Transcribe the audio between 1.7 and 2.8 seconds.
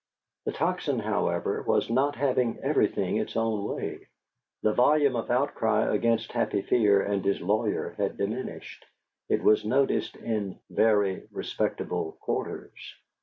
not having